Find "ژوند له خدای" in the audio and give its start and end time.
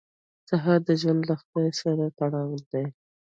1.01-1.69